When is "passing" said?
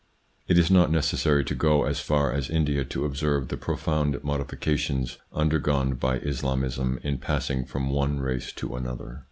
7.19-7.65